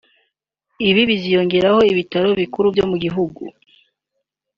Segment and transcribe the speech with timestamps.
[0.89, 3.43] Ibi biziyongeraho ibitaro bikuru byo mu gihugu